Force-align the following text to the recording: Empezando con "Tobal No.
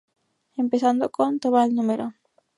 Empezando 0.63 1.11
con 1.11 1.39
"Tobal 1.43 1.69
No. 1.75 1.83